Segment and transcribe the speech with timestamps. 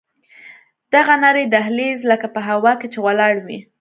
[0.93, 3.59] دغه نرى دهلېز لکه په هوا کښې چې ولاړ وي.